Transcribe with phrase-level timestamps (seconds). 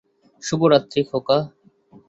[0.43, 1.37] শুভরাত্রি, খোকা।